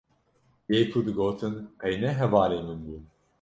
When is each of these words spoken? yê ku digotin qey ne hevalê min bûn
yê 0.71 0.79
ku 0.91 0.99
digotin 1.07 1.55
qey 1.81 1.95
ne 2.01 2.09
hevalê 2.19 2.59
min 2.65 2.79
bûn 2.85 3.03